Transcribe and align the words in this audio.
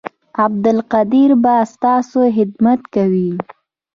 عبدالقدیر 0.45 1.31
به 1.43 1.53
ستاسو 1.73 2.19
خدمت 2.37 2.81
کوي 2.93 3.29